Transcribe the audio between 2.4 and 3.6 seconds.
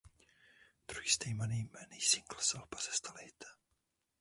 alba se stal hitem.